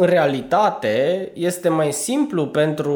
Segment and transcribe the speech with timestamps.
[0.00, 2.94] în realitate este mai simplu pentru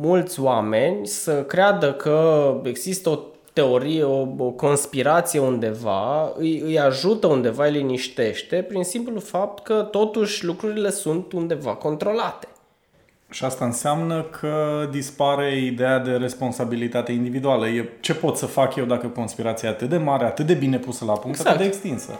[0.00, 3.18] mulți oameni să creadă că există o
[3.52, 9.74] teorie, o, o conspirație undeva, îi, îi ajută undeva, îi liniștește prin simplu fapt că
[9.74, 12.48] totuși lucrurile sunt undeva controlate.
[13.30, 17.68] Și asta înseamnă că dispare ideea de responsabilitate individuală.
[17.68, 20.78] E ce pot să fac eu dacă conspirația e atât de mare, atât de bine
[20.78, 21.48] pusă la punct, exact.
[21.48, 22.12] atât de extinsă.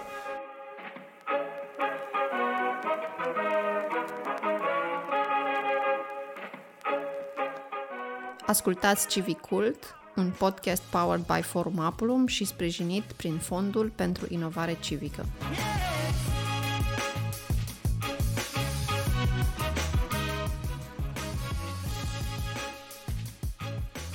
[8.54, 9.76] Ascultați Civicult,
[10.16, 15.26] un podcast powered by Forum Apulum și sprijinit prin Fondul pentru Inovare Civică.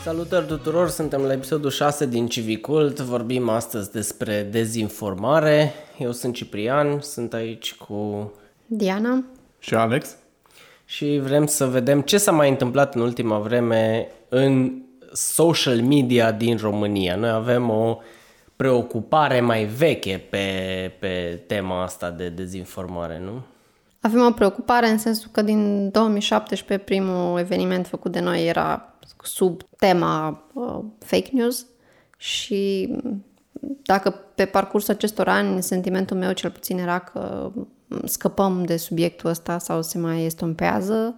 [0.04, 5.74] Salutări tuturor, suntem la episodul 6 din Civicult, vorbim astăzi despre dezinformare.
[5.98, 8.32] Eu sunt Ciprian, sunt aici cu
[8.66, 9.24] Diana
[9.60, 10.16] și Alex
[10.90, 14.82] și vrem să vedem ce s-a mai întâmplat în ultima vreme în
[15.14, 17.16] social media din România.
[17.16, 17.98] Noi avem o
[18.56, 20.48] preocupare mai veche pe,
[21.00, 23.42] pe tema asta de dezinformare, nu?
[24.02, 29.62] Avem o preocupare în sensul că din 2017 primul eveniment făcut de noi era sub
[29.78, 31.66] tema uh, fake news
[32.18, 32.94] și
[33.82, 37.52] dacă pe parcursul acestor ani sentimentul meu cel puțin era că
[38.04, 41.16] scăpăm de subiectul ăsta sau se mai estompează,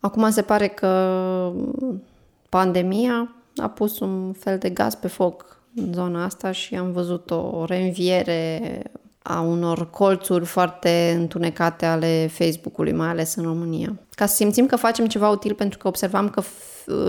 [0.00, 1.52] acum se pare că
[2.48, 7.30] pandemia a pus un fel de gaz pe foc în zona asta și am văzut
[7.30, 8.82] o reînviere
[9.22, 13.98] a unor colțuri foarte întunecate ale Facebook-ului, mai ales în România.
[14.14, 16.42] Ca să simțim că facem ceva util, pentru că observam că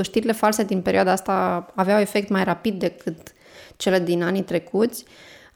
[0.02, 3.18] știrile false din perioada asta aveau efect mai rapid decât
[3.78, 5.06] cele din anii trecuți.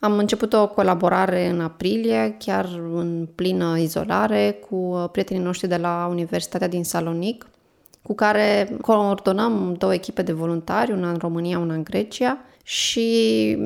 [0.04, 6.06] Am început o colaborare în aprilie, chiar în plină izolare, cu prietenii noștri de la
[6.10, 7.46] Universitatea din Salonic,
[8.02, 13.58] cu care coordonăm două echipe de voluntari, una în România, una în Grecia, și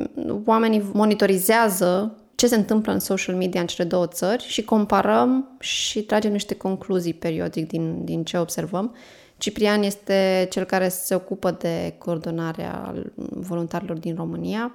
[0.45, 6.03] oamenii monitorizează ce se întâmplă în social media în cele două țări și comparăm și
[6.03, 8.95] tragem niște concluzii periodic din, din ce observăm.
[9.39, 12.95] Ciprian este cel care se ocupă de coordonarea
[13.31, 14.73] voluntarilor din România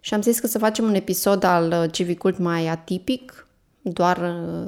[0.00, 3.46] și am zis că să facem un episod al Civicult mai atipic,
[3.82, 4.18] doar,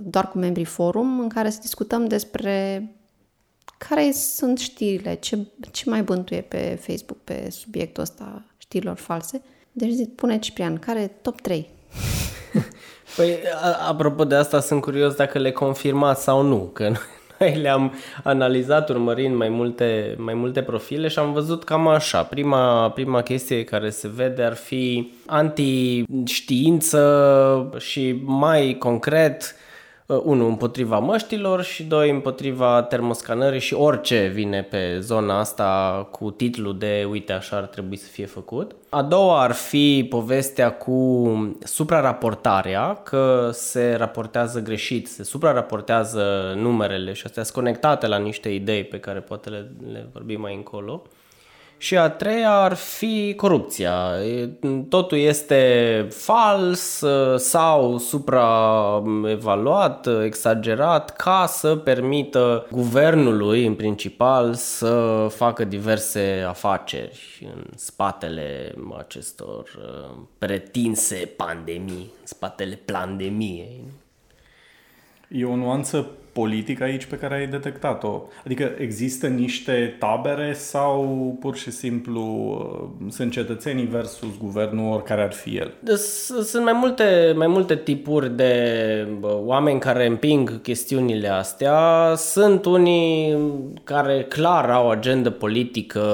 [0.02, 2.84] doar cu membrii forum, în care să discutăm despre
[3.88, 5.38] care sunt știrile, ce,
[5.70, 9.42] ce mai bântuie pe Facebook pe subiectul ăsta știrilor false.
[9.72, 11.68] Deci zic, pune Ciprian, care top 3?
[13.16, 13.38] Păi,
[13.88, 16.92] apropo de asta, sunt curios dacă le confirmați sau nu, că
[17.40, 22.22] noi le-am analizat urmărind mai multe, mai multe profile și am văzut cam așa.
[22.22, 29.54] Prima, prima chestie care se vede ar fi anti-știință și mai concret
[30.10, 36.30] Uh, unu împotriva măștilor și doi împotriva termoscanării și orice vine pe zona asta cu
[36.30, 38.76] titlul de uite așa ar trebui să fie făcut.
[38.88, 47.22] A doua ar fi povestea cu supraraportarea, că se raportează greșit, se supraraportează numerele și
[47.26, 51.02] astea sunt conectate la niște idei pe care poate le, le vorbim mai încolo.
[51.82, 54.10] Și a treia ar fi corupția.
[54.88, 65.64] Totul este fals ă, sau supraevaluat, exagerat, ca să permită guvernului, în principal, să facă
[65.64, 73.84] diverse afaceri în spatele acestor ă, pretinse pandemii, în spatele pandemiei.
[75.28, 78.22] E o nuanță politică aici pe care ai detectat-o?
[78.44, 82.22] Adică există niște tabere sau pur și simplu
[83.02, 85.74] uh, sunt cetățenii versus guvernul oricare ar fi el?
[86.42, 92.12] Sunt mai multe, mai multe tipuri de oameni care împing chestiunile astea.
[92.16, 93.36] Sunt unii
[93.84, 96.04] care clar au agendă politică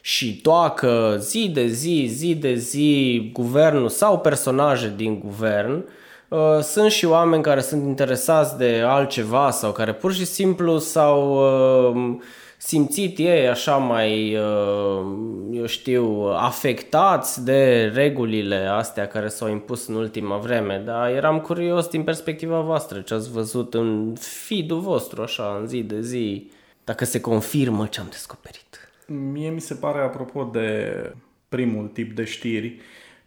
[0.00, 5.98] și toacă zi de zi, zi de zi guvernul sau personaje din guvern Uh,
[6.62, 11.32] sunt și oameni care sunt interesați de altceva sau care pur și simplu s-au
[11.92, 12.16] uh,
[12.56, 15.06] simțit ei așa mai, uh,
[15.52, 21.86] eu știu, afectați de regulile astea care s-au impus în ultima vreme, dar eram curios
[21.88, 26.50] din perspectiva voastră ce ați văzut în feed-ul vostru, așa, în zi de zi,
[26.84, 28.92] dacă se confirmă ce am descoperit.
[29.06, 30.92] Mie mi se pare, apropo de
[31.48, 32.76] primul tip de știri,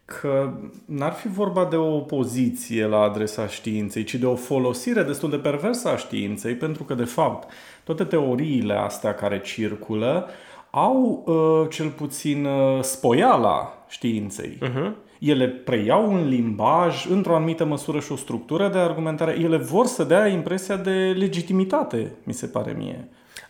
[0.06, 0.54] că
[0.86, 5.38] n-ar fi vorba de o opoziție la adresa științei, ci de o folosire destul de
[5.38, 7.52] perversă a științei, pentru că, de fapt,
[7.84, 10.30] toate teoriile astea care circulă
[10.70, 14.58] au uh, cel puțin uh, spoiala științei.
[14.62, 14.92] Uh-huh.
[15.20, 19.40] ele preiau un limbaj, într-o anumită măsură și o structură de argumentare.
[19.40, 23.08] Ele vor să dea impresia de legitimitate, mi se pare mie.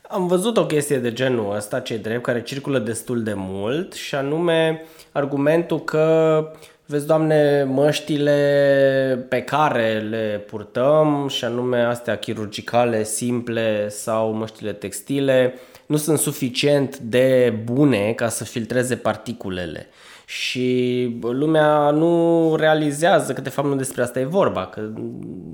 [0.10, 4.16] Am văzut o chestie de genul ăsta, ce drept, care circulă destul de mult și
[4.16, 6.48] anume argumentul că
[6.86, 15.54] vezi, doamne, măștile pe care le purtăm și anume astea chirurgicale, simple sau măștile textile
[15.86, 19.88] nu sunt suficient de bune ca să filtreze particulele
[20.34, 24.90] și lumea nu realizează că de fapt nu despre asta e vorba, că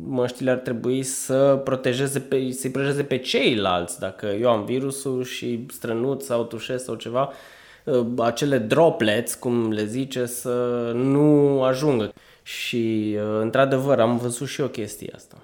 [0.08, 4.00] măștile ar trebui să protejeze pe, să-i protejeze pe ceilalți.
[4.00, 7.32] Dacă eu am virusul și strănut sau tușesc sau ceva,
[7.88, 10.52] ă, acele droplets, cum le zice, să
[10.96, 12.14] nu ajungă.
[12.44, 15.38] Și ă, într-adevăr am văzut și o chestie asta.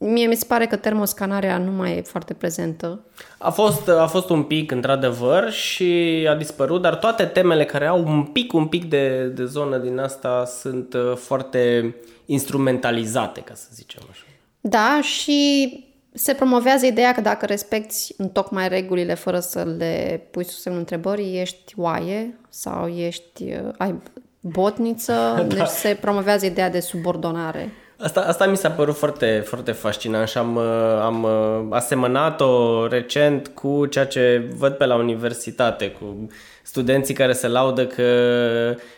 [0.00, 3.00] Mie mi se pare că termoscanarea nu mai e foarte prezentă.
[3.38, 8.04] A fost, a fost un pic, într-adevăr, și a dispărut, dar toate temele care au
[8.06, 11.94] un pic, un pic de, de zonă din asta sunt uh, foarte
[12.26, 14.22] instrumentalizate, ca să zicem așa.
[14.60, 15.70] Da, și
[16.12, 20.80] se promovează ideea că dacă respecti în tocmai regulile fără să le pui sub semnul
[20.80, 23.94] întrebării, ești oaie sau ești, uh, ai
[24.40, 25.54] botniță, da.
[25.54, 27.72] deci se promovează ideea de subordonare.
[28.00, 33.48] Asta, asta mi s-a părut foarte, foarte fascinant și am, uh, am uh, asemănat-o recent
[33.48, 36.28] cu ceea ce văd pe la universitate, cu
[36.62, 38.04] studenții care se laudă că,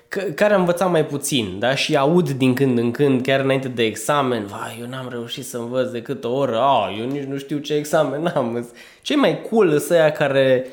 [0.08, 1.74] că care am învățat mai puțin, da?
[1.74, 5.58] Și aud din când în când, chiar înainte de examen, vai, eu n-am reușit să
[5.58, 8.68] învăț decât o oră, a, eu nici nu știu ce examen am.
[9.02, 10.66] Cei mai cool sunt aia care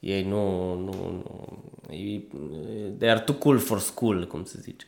[0.00, 1.58] ei nu, nu, nu,
[2.98, 4.86] they are too cool for school, cum se zice.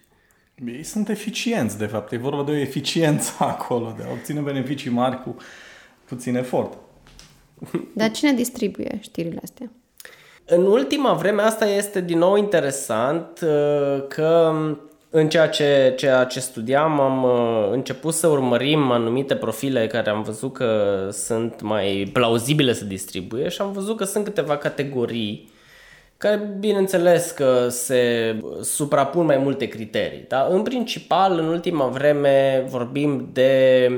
[0.66, 2.12] Ei sunt eficienți, de fapt.
[2.12, 5.36] E vorba de o eficiență acolo, de a obține beneficii mari cu
[6.04, 6.78] puțin efort.
[7.94, 9.70] Dar cine distribuie știrile astea?
[10.46, 14.52] În ultima vreme, asta este din nou interesant, uh, că
[15.10, 20.22] în ceea ce, ceea ce studiam am uh, început să urmărim anumite profile care am
[20.22, 25.52] văzut că sunt mai plauzibile să distribuie și am văzut că sunt câteva categorii
[26.16, 30.24] care bineînțeles că se suprapun mai multe criterii.
[30.28, 30.46] Da?
[30.50, 33.90] În principal, în ultima vreme, vorbim de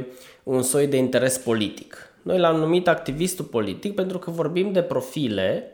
[0.43, 2.11] un soi de interes politic.
[2.23, 5.71] Noi l-am numit activistul politic pentru că vorbim de profile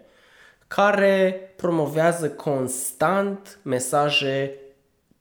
[0.68, 4.54] care promovează constant mesaje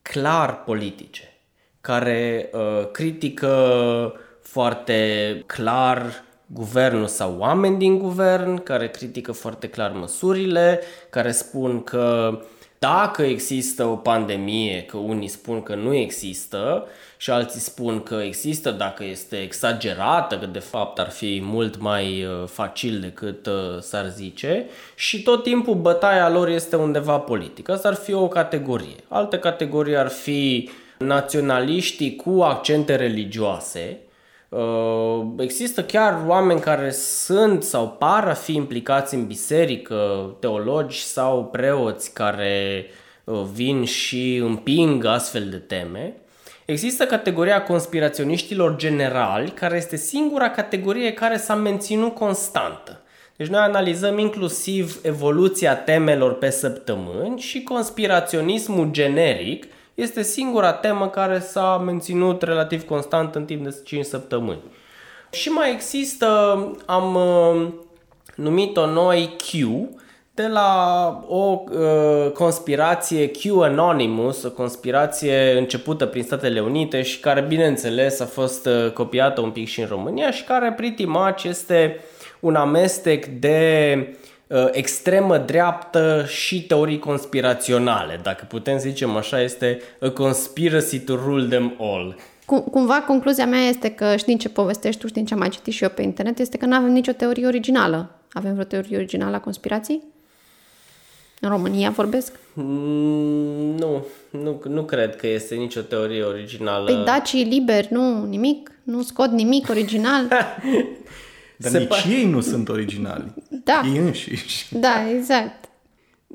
[0.02, 1.34] clar politice,
[1.82, 10.80] care uh, critică foarte clar guvernul sau oameni din guvern care critică foarte clar măsurile,
[11.10, 12.40] care spun că
[12.80, 16.88] dacă există o pandemie, că unii spun că nu există
[17.18, 22.24] și alții spun că există dacă este exagerată, că de fapt ar fi mult mai
[22.24, 24.66] uh, facil decât uh, s-ar zice
[24.96, 27.72] și tot timpul bătaia lor este undeva politică.
[27.72, 28.96] Asta ar fi o categorie.
[29.08, 34.11] Altă categorie ar fi naționaliștii cu accente religioase, Uh,
[35.38, 42.14] există chiar oameni care sunt sau par a fi implicați în biserică, teologi sau preoți
[42.14, 42.86] care
[43.24, 46.16] uh, vin și împing astfel de teme.
[46.66, 53.02] Există categoria conspiraționiștilor generali, care este singura categorie care s-a menținut constantă.
[53.36, 59.66] Deci noi analizăm inclusiv evoluția temelor pe săptămâni și conspiraționismul generic,
[60.02, 64.62] este singura temă care s-a menținut relativ constant în timp de 5 săptămâni.
[65.32, 66.28] Și mai există,
[66.86, 67.68] am uh,
[68.36, 69.52] numit-o noi Q,
[70.34, 77.42] de la o uh, conspirație Q Anonymous, o conspirație începută prin Statele Unite și care,
[77.42, 82.00] bineînțeles, a fost uh, copiată un pic și în România și care, pretty much, este
[82.40, 84.31] un amestec de Uh,
[84.72, 88.20] extremă dreaptă și teorii conspiraționale.
[88.24, 92.16] Dacă putem să zicem așa, este a conspiracy to rule them all.
[92.46, 95.74] Cum, cumva concluzia mea este că știi ce povestești tu, știi ce am mai citit
[95.74, 98.16] și eu pe internet, este că nu avem nicio teorie originală.
[98.32, 100.02] Avem vreo teorie originală a conspirației?
[101.40, 102.40] În România vorbesc?
[102.54, 106.86] Mm, nu, nu, nu cred că este nicio teorie originală.
[106.86, 108.72] Păi dacii liberi, nu, nimic?
[108.84, 110.28] Nu scot nimic original?
[111.62, 113.34] Dar Se nici pa- ei nu sunt originali.
[113.50, 113.82] Da.
[113.94, 114.66] Ei înșiși.
[114.70, 115.66] Da, exact.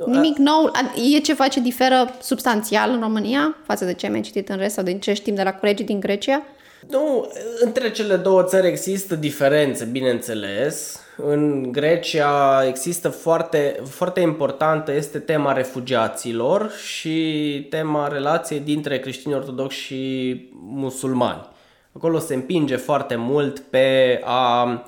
[0.07, 0.71] Nimic nou.
[1.15, 4.85] E ceva ce diferă substanțial în România față de ce am citit în rest sau
[4.85, 6.43] de ce știm de la colegii din Grecia?
[6.91, 7.29] Nu,
[7.61, 11.01] între cele două țări există diferențe, bineînțeles.
[11.17, 19.79] În Grecia există foarte, foarte importantă este tema refugiaților și tema relației dintre creștini ortodoxi
[19.79, 21.49] și musulmani.
[21.93, 24.81] Acolo se împinge foarte mult pe a Uh,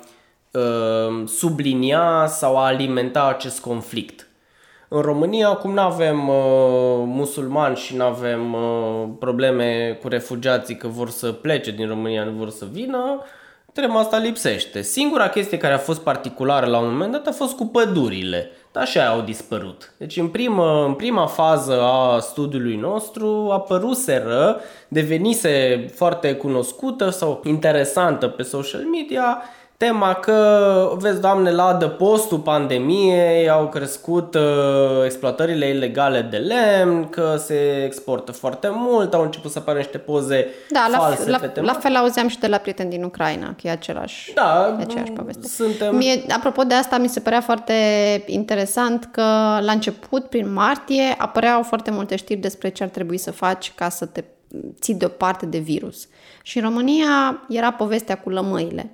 [1.27, 4.29] sublinia sau a alimenta acest conflict.
[4.89, 6.35] În România acum nu avem uh,
[7.05, 12.31] musulmani și nu avem uh, probleme cu refugiații că vor să plece din România, nu
[12.31, 13.23] vor să vină.
[13.73, 14.83] Tema asta lipsește.
[14.83, 18.51] Singura chestie care a fost particulară la un moment dat a fost cu pădurile.
[18.73, 19.93] Dar așa au dispărut.
[19.99, 28.29] Deci în, primă, în prima fază a studiului nostru apăruseră, devenise foarte cunoscută sau interesantă
[28.29, 29.43] pe social media
[29.79, 37.37] tema că, vezi, doamne, la adăpostul pandemiei au crescut uh, exploatările ilegale de lemn, că
[37.39, 41.47] se exportă foarte mult, au început să apară niște poze Da, la, false la, pe
[41.47, 41.67] tema.
[41.67, 45.11] la fel auzeam și de la prieteni din Ucraina, că e același, Da, e aceeași
[45.11, 45.47] poveste.
[45.47, 45.97] suntem...
[45.97, 47.75] Mie, apropo de asta, mi se părea foarte
[48.27, 49.23] interesant că
[49.61, 53.89] la început, prin martie, apăreau foarte multe știri despre ce ar trebui să faci ca
[53.89, 54.25] să te
[54.81, 56.09] ții deoparte de virus.
[56.43, 58.93] Și în România era povestea cu lămâile.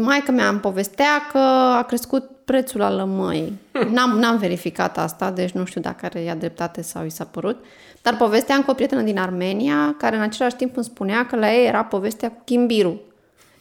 [0.00, 1.38] Maica mea îmi povestea că
[1.78, 3.52] a crescut prețul la lămâi.
[3.90, 7.64] N-am, n-am verificat asta, deci nu știu dacă are ea dreptate sau i s-a părut.
[8.02, 11.52] Dar povesteam cu o prietenă din Armenia, care în același timp îmi spunea că la
[11.52, 13.00] ei era povestea cu chimbiru,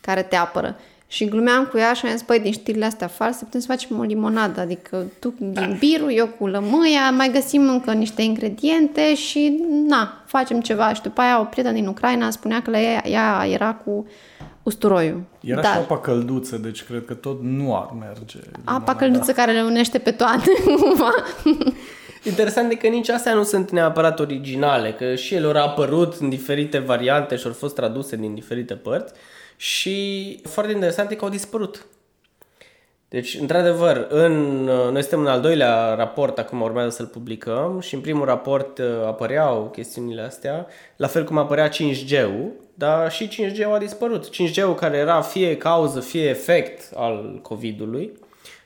[0.02, 0.76] care te apără.
[1.08, 4.00] Și glumeam cu ea și am zis, păi, din știrile astea false putem să facem
[4.00, 9.64] o limonadă, adică tu cu ghimbiru, eu cu lămâia, mai găsim încă niște ingrediente și,
[9.88, 10.94] na, facem ceva.
[10.94, 14.06] Și după aia o prietenă din Ucraina spunea că la ea, ea era cu
[14.64, 15.24] usturoiul.
[15.42, 18.40] Era Dar și apa călduță, deci cred că tot nu ar merge.
[18.64, 21.14] apa călduță care le unește pe toate, cumva.
[22.24, 26.30] Interesant e că nici astea nu sunt neapărat originale, că și ele au apărut în
[26.30, 29.14] diferite variante și au fost traduse din diferite părți
[29.56, 31.86] și foarte interesant e că au dispărut.
[33.12, 38.02] Deci, într-adevăr, în, noi suntem în al doilea raport, acum urmează să-l publicăm și în
[38.02, 43.78] primul raport uh, apăreau chestiunile astea, la fel cum apărea 5G-ul, dar și 5G-ul a
[43.78, 44.30] dispărut.
[44.30, 48.12] 5G-ul care era fie cauză, fie efect al COVID-ului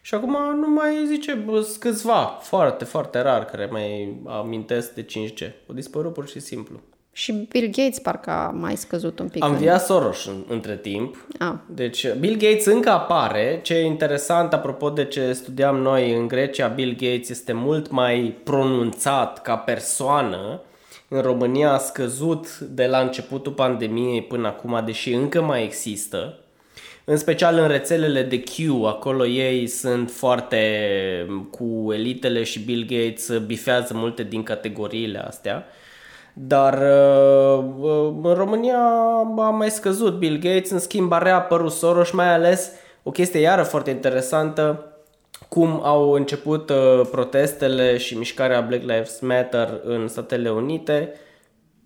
[0.01, 5.05] și acum nu mai zice bă, sunt câțiva, foarte, foarte rar, care mai amintesc de
[5.05, 5.51] 5G.
[5.67, 6.79] Au dispărut pur și simplu.
[7.17, 9.43] Și Bill Gates parcă a mai scăzut un pic.
[9.43, 11.27] Am în- înviat Soros în, între timp.
[11.39, 11.53] Ah.
[11.67, 13.59] Deci Bill Gates încă apare.
[13.63, 18.35] Ce e interesant, apropo de ce studiam noi în Grecia, Bill Gates este mult mai
[18.43, 20.61] pronunțat ca persoană.
[21.07, 26.37] În România a scăzut de la începutul pandemiei până acum, deși încă mai există.
[27.03, 30.59] În special în rețelele de Q, acolo ei sunt foarte
[31.51, 35.65] cu elitele și Bill Gates bifează multe din categoriile astea.
[36.37, 38.77] Dar uh, uh, în România
[39.37, 42.71] a mai scăzut Bill Gates, în schimb a reapărut Soros, mai ales
[43.03, 44.85] o chestie iară foarte interesantă,
[45.49, 51.13] cum au început uh, protestele și mișcarea Black Lives Matter în Statele Unite,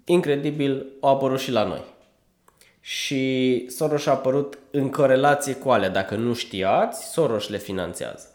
[0.06, 1.84] incredibil, au apărut și la noi.
[2.80, 5.90] Și Soros a apărut în corelație cu alea.
[5.90, 8.28] Dacă nu știați, Soros le finanțează.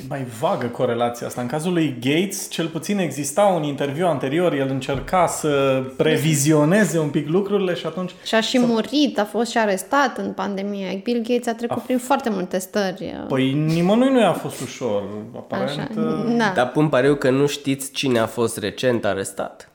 [0.00, 1.40] E mai vagă corelația asta.
[1.40, 7.10] În cazul lui Gates, cel puțin exista un interviu anterior, el încerca să previzioneze un
[7.10, 8.12] pic lucrurile și atunci...
[8.24, 11.00] Și a și murit, a fost și arestat în pandemie.
[11.04, 13.24] Bill Gates a trecut prin foarte multe stări.
[13.28, 15.02] Păi nimănui nu i-a fost ușor,
[15.36, 15.68] aparent.
[15.68, 16.52] Așa, uh, da.
[16.54, 19.70] Dar pun pariu că nu știți cine a fost recent arestat.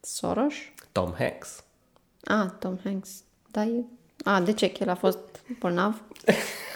[0.00, 0.54] Soros?
[0.92, 1.64] Tom Hanks.
[2.24, 3.10] Ah, Tom Hanks.
[3.50, 3.84] Da, e...
[4.24, 4.70] Ah, de ce?
[4.70, 5.18] Că el a fost
[5.58, 6.02] bolnav?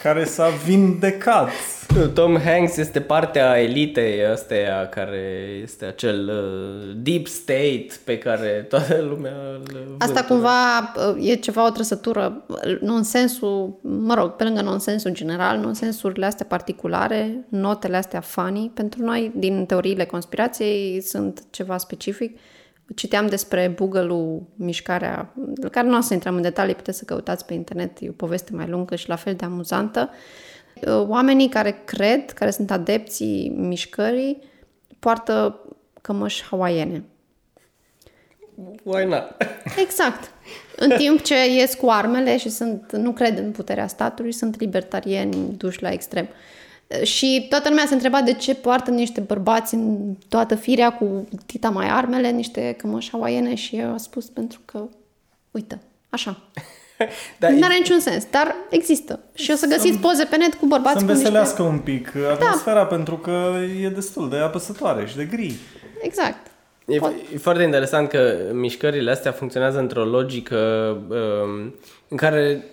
[0.03, 1.49] Care s-a vindecat.
[1.95, 8.65] Nu, Tom Hanks este partea elitei astea care este acel uh, deep state pe care
[8.69, 9.33] toată lumea
[9.73, 10.23] îl Asta vântură.
[10.33, 10.79] cumva
[11.17, 16.45] uh, e ceva o trăsătură, uh, nonsensul, mă rog, pe lângă nonsensul general, nonsensurile astea
[16.45, 22.39] particulare, notele astea funny, pentru noi, din teoriile conspirației, sunt ceva specific.
[22.95, 27.45] Citeam despre Google-ul, mișcarea, de care nu o să intrăm în detalii, puteți să căutați
[27.45, 30.09] pe internet, e o poveste mai lungă și la fel de amuzantă.
[30.81, 34.41] Uh, Oamenii care cred, care sunt adepții mișcării,
[34.99, 35.59] poartă
[36.01, 37.03] cămăși hawaiene.
[38.83, 39.23] Why not?
[39.77, 40.31] Exact.
[40.75, 45.55] În timp ce ies cu armele și sunt, nu cred în puterea statului, sunt libertarieni
[45.57, 46.27] duși la extrem.
[47.03, 51.69] Și toată lumea se întreba de ce poartă niște bărbați în toată firea cu tita
[51.69, 54.81] mai armele, niște cămăși hawaiene și eu am spus pentru că,
[55.51, 56.37] uite, așa.
[57.39, 59.19] Dar Nu are niciun sens, dar există.
[59.33, 61.27] Și o să găsiți poze pe net cu bărbați Să cu niște...
[61.27, 65.55] înveselească un pic atmosfera pentru că e destul de apăsătoare și de gri.
[66.01, 66.47] Exact.
[66.85, 66.95] E,
[67.33, 70.57] e foarte interesant că mișcările astea funcționează într-o logică
[71.09, 71.75] um,
[72.07, 72.63] în care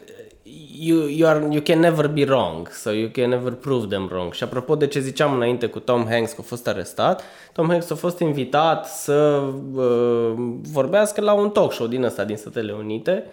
[0.45, 4.33] you, you, are, you can never be wrong, so you can never prove them wrong.
[4.33, 7.23] Și apropo de ce ziceam înainte cu Tom Hanks că a fost arestat,
[7.53, 9.43] Tom Hanks a fost invitat să
[9.75, 10.33] uh,
[10.73, 13.25] vorbească la un talk show din ăsta din Statele Unite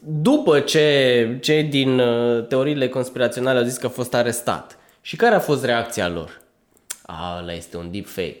[0.00, 4.78] după ce cei din uh, teoriile conspiraționale au zis că a fost arestat.
[5.00, 6.40] Și care a fost reacția lor?
[7.02, 8.38] A, ăla este un deepfake.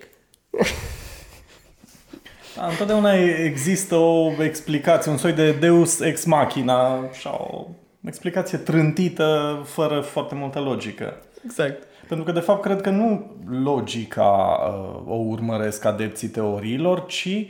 [2.56, 3.12] Da, întotdeauna
[3.44, 7.66] există o explicație, un soi de deus ex machina, așa, o
[8.06, 11.16] explicație trântită, fără foarte multă logică.
[11.44, 11.82] Exact.
[12.08, 17.46] Pentru că, de fapt, cred că nu logica uh, o urmăresc adepții teoriilor, ci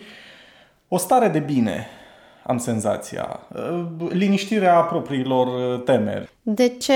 [0.89, 1.87] o stare de bine,
[2.43, 3.41] am senzația.
[3.55, 6.29] Uh, liniștirea propriilor uh, temeri.
[6.43, 6.95] De ce,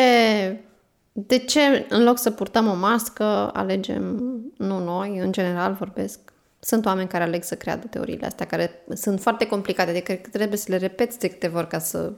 [1.13, 4.23] de ce în loc să purtăm o mască, alegem,
[4.57, 6.19] nu noi, în general vorbesc,
[6.59, 10.59] sunt oameni care aleg să creadă teoriile astea, care sunt foarte complicate, de că trebuie
[10.59, 12.13] să le repeți de câteva ori ca să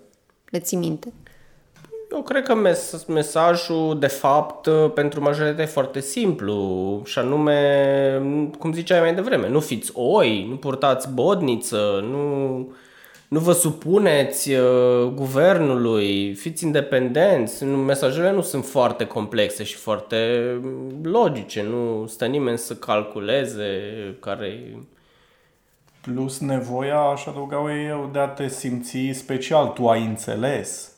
[0.51, 1.13] le ții minte.
[2.13, 8.23] Eu cred că mes- mesajul, de fapt, pentru majoritatea e foarte simplu și anume,
[8.59, 12.57] cum ziceai mai devreme, nu fiți oi, nu purtați bodniță, nu,
[13.29, 17.65] nu vă supuneți uh, guvernului, fiți independenți.
[17.65, 20.17] Nu, mesajele nu sunt foarte complexe și foarte
[21.03, 23.81] logice, nu stă nimeni să calculeze
[24.21, 24.77] care
[26.03, 27.57] Plus nevoia, aș adăuga
[27.89, 29.67] eu, de a te simți special.
[29.67, 30.92] Tu ai înțeles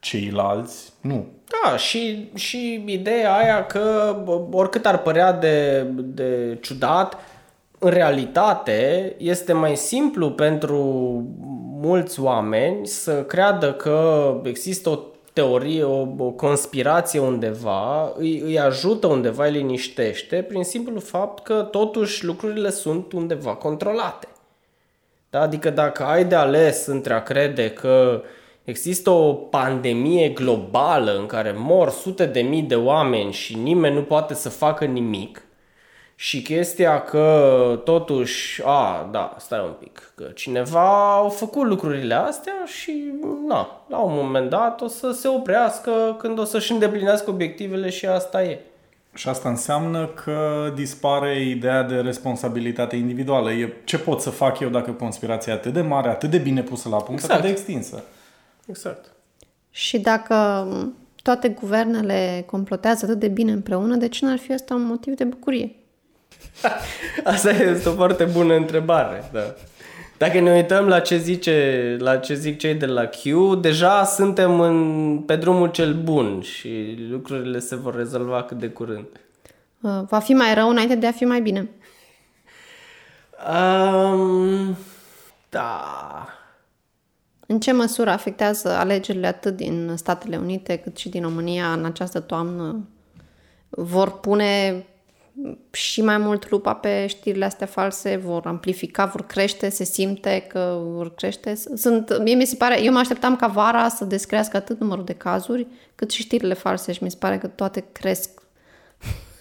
[0.00, 1.26] ceilalți nu.
[1.62, 4.16] Da, și, și ideea aia că
[4.50, 7.16] oricât ar părea de, de ciudat,
[7.78, 10.76] în realitate este mai simplu pentru
[11.80, 14.98] mulți oameni să creadă că există o
[15.32, 21.68] teorie, o, o conspirație undeva, îi, îi ajută undeva, îi liniștește, prin simplu fapt că
[21.70, 24.28] totuși lucrurile sunt undeva controlate.
[25.30, 25.40] Da?
[25.40, 28.28] Adică dacă ai de ales între a crede că uh,
[28.70, 34.02] Există o pandemie globală în care mor sute de mii de oameni și nimeni nu
[34.02, 35.42] poate să facă nimic.
[36.14, 42.52] Și chestia că totuși, a, da, stai un pic, că cineva a făcut lucrurile astea
[42.66, 43.12] și,
[43.46, 48.06] na, la un moment dat o să se oprească când o să-și îndeplinească obiectivele și
[48.06, 48.60] asta e.
[49.14, 53.52] Și asta înseamnă că dispare ideea de responsabilitate individuală.
[53.52, 56.62] E ce pot să fac eu dacă conspirația e atât de mare, atât de bine
[56.62, 57.32] pusă la punct, exact.
[57.32, 58.04] atât de extinsă.
[58.70, 59.12] Exact.
[59.70, 60.66] Și dacă
[61.22, 65.24] toate guvernele complotează atât de bine împreună, de ce n-ar fi asta un motiv de
[65.24, 65.74] bucurie?
[67.24, 69.54] Asta este o foarte bună întrebare, da.
[70.18, 73.22] Dacă ne uităm la ce, zice, la ce zic cei de la Q,
[73.60, 79.06] deja suntem în, pe drumul cel bun și lucrurile se vor rezolva cât de curând.
[79.80, 81.70] Uh, va fi mai rău înainte de a fi mai bine?
[83.52, 84.76] Um,
[85.48, 86.28] da,
[87.50, 92.20] în ce măsură afectează alegerile atât din Statele Unite cât și din România în această
[92.20, 92.88] toamnă?
[93.68, 94.84] Vor pune
[95.70, 100.80] și mai mult lupa pe știrile astea false, vor amplifica, vor crește, se simte că
[100.82, 101.54] vor crește.
[101.74, 105.14] Sunt, mie mi se pare, eu mă așteptam ca vara să descrească atât numărul de
[105.14, 108.30] cazuri, cât și știrile false și mi se pare că toate cresc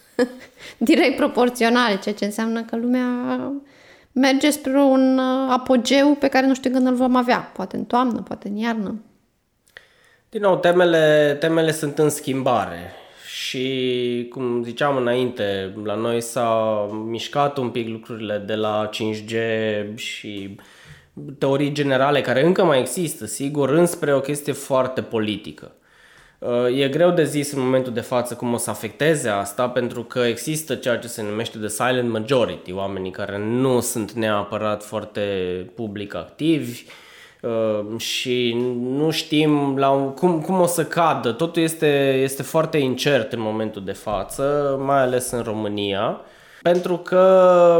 [0.78, 3.08] direct proporțional, ceea ce înseamnă că lumea
[4.19, 7.51] merge spre un uh, apogeu pe care nu știu când îl vom avea.
[7.53, 9.01] Poate în toamnă, poate în iarnă.
[10.29, 12.91] Din nou, temele, temele sunt în schimbare
[13.27, 19.36] și, cum ziceam înainte, la noi s-a mișcat un pic lucrurile de la 5G
[19.95, 20.55] și
[21.38, 25.71] teorii generale care încă mai există, sigur, înspre o chestie foarte politică.
[26.75, 30.19] E greu de zis în momentul de față cum o să afecteze asta, pentru că
[30.19, 35.21] există ceea ce se numește de silent majority, oamenii care nu sunt neapărat foarte
[35.75, 36.84] public activi
[37.41, 41.32] uh, și nu știm la cum, cum o să cadă.
[41.32, 46.21] Totul este, este foarte incert în momentul de față, mai ales în România,
[46.62, 47.80] pentru că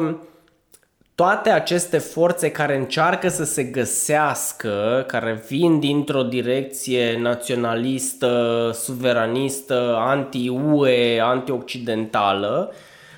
[1.20, 11.20] toate aceste forțe care încearcă să se găsească, care vin dintr-o direcție naționalistă, suveranistă, anti-UE,
[11.22, 12.74] anti-occidentală,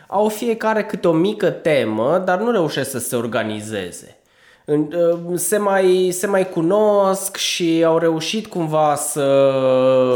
[0.08, 4.21] au fiecare câte o mică temă, dar nu reușesc să se organizeze.
[4.72, 9.48] Uh, se mai, se mai cunosc și au reușit cumva să...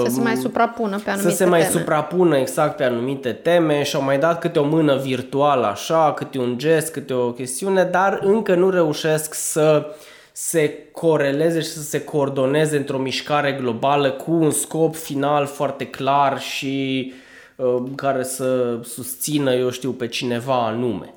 [0.06, 1.72] Să se mai suprapună pe anumite Să se mai teme.
[1.72, 6.39] suprapună exact pe anumite teme și au mai dat câte o mână virtuală așa, câte
[6.39, 9.86] un gest, câte o chestiune, dar încă nu reușesc să
[10.32, 16.39] se coreleze și să se coordoneze într-o mișcare globală cu un scop final foarte clar
[16.39, 17.13] și
[17.56, 21.14] uh, care să susțină, eu știu, pe cineva anume.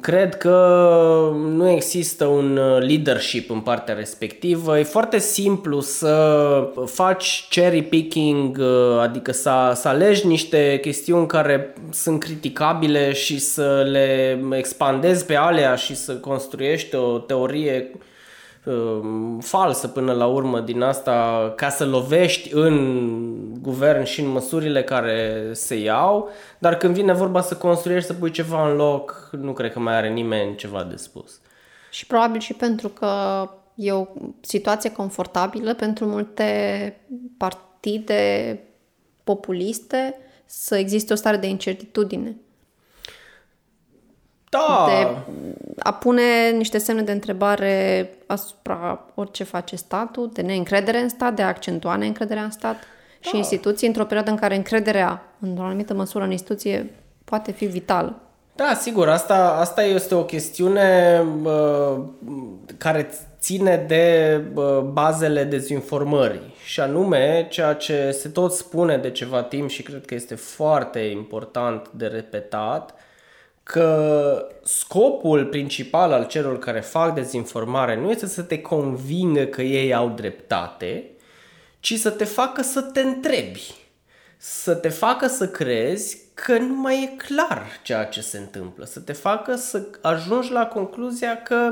[0.00, 0.56] Cred că
[1.34, 4.78] nu există un uh, leadership în partea respectivă.
[4.78, 11.74] E foarte simplu să faci cherry picking, uh, adică să, să alegi niște chestiuni care
[11.90, 18.00] sunt criticabile și să le expandezi pe alea și să construiești o teorie uh,
[19.40, 25.48] falsă până la urmă din asta ca să lovești în guvern și în măsurile care
[25.52, 29.72] se iau, dar când vine vorba să construiești, să pui ceva în loc, nu cred
[29.72, 31.40] că mai are nimeni ceva de spus.
[31.90, 33.10] Și probabil și pentru că
[33.74, 34.06] e o
[34.40, 37.00] situație confortabilă pentru multe
[37.38, 38.60] partide
[39.24, 42.36] populiste să existe o stare de incertitudine.
[44.48, 45.31] Da, De
[45.82, 51.42] a pune niște semne de întrebare asupra orice face statul, de neîncredere în stat, de
[51.42, 53.28] a accentua neîncrederea în stat da.
[53.28, 56.90] și instituții într-o perioadă în care încrederea, într-o anumită măsură, în instituție
[57.24, 58.20] poate fi vitală.
[58.54, 62.00] Da, sigur, asta, asta este o chestiune uh,
[62.76, 69.42] care ține de uh, bazele dezinformării și anume ceea ce se tot spune de ceva
[69.42, 72.94] timp și cred că este foarte important de repetat,
[73.62, 79.94] că scopul principal al celor care fac dezinformare nu este să te convingă că ei
[79.94, 81.10] au dreptate,
[81.80, 83.74] ci să te facă să te întrebi,
[84.36, 89.00] să te facă să crezi că nu mai e clar ceea ce se întâmplă, să
[89.00, 91.68] te facă să ajungi la concluzia că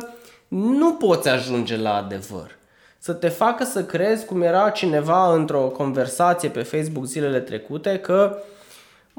[0.48, 2.58] nu poți ajunge la adevăr.
[2.98, 8.42] Să te facă să crezi, cum era cineva într-o conversație pe Facebook zilele trecute, că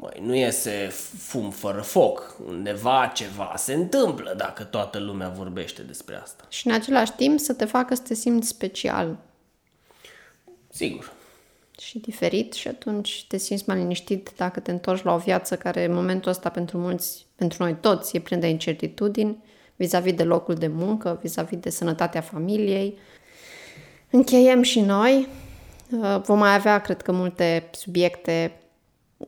[0.02, 2.36] Măi, nu iese fum fără foc.
[2.46, 6.44] Undeva ceva se întâmplă dacă toată lumea vorbește despre asta.
[6.48, 9.16] Și în același timp să te facă să te simți special
[10.68, 11.12] Sigur.
[11.80, 15.84] și diferit și atunci te simți mai liniștit dacă te întorci la o viață care
[15.84, 19.44] în momentul ăsta pentru mulți, pentru noi toți, e plin de incertitudini
[19.76, 22.98] vis-a-vis de locul de muncă, vis-a-vis de sănătatea familiei.
[24.10, 25.28] Încheiem și noi.
[25.90, 28.61] Uh, Vom mai avea, cred că, multe subiecte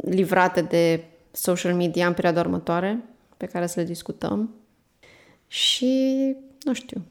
[0.03, 3.05] livrate de social media în perioada următoare,
[3.37, 4.55] pe care să le discutăm.
[5.47, 6.17] Și,
[6.63, 7.03] nu știu,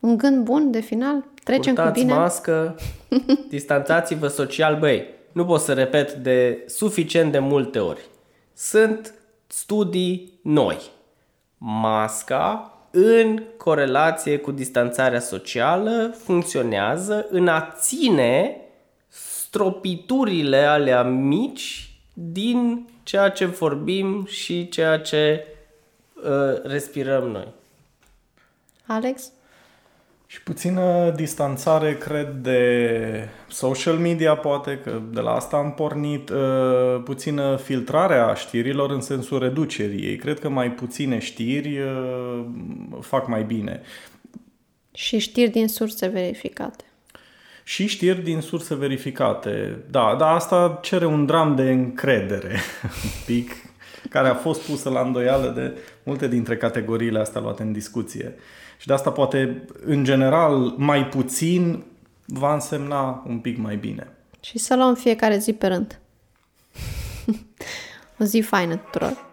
[0.00, 1.24] un gând bun de final?
[1.44, 2.18] Trecem Purtați cu bine?
[2.18, 2.76] mască,
[3.48, 5.06] distanțați-vă social, băi.
[5.32, 8.00] Nu pot să repet de suficient de multe ori.
[8.54, 9.14] Sunt
[9.46, 10.78] studii noi.
[11.58, 18.56] Masca în corelație cu distanțarea socială funcționează în a ține
[19.08, 21.87] stropiturile alea mici
[22.20, 25.46] din ceea ce vorbim și ceea ce
[26.14, 27.48] uh, respirăm noi.
[28.86, 29.32] Alex?
[30.26, 37.02] Și puțină distanțare, cred, de social media, poate, că de la asta am pornit, uh,
[37.04, 40.16] puțină filtrare a știrilor în sensul reducerii ei.
[40.16, 42.44] Cred că mai puține știri uh,
[43.00, 43.80] fac mai bine.
[44.92, 46.84] Și știri din surse verificate.
[47.68, 49.84] Și știri din surse verificate.
[49.90, 52.60] Da, dar asta cere un dram de încredere,
[53.04, 53.52] un pic,
[54.10, 58.34] care a fost pusă la îndoială de multe dintre categoriile astea luate în discuție.
[58.78, 61.84] Și de asta poate, în general, mai puțin
[62.24, 64.08] va însemna un pic mai bine.
[64.40, 65.98] Și să luăm fiecare zi pe rând.
[68.20, 69.26] o zi faină tuturor!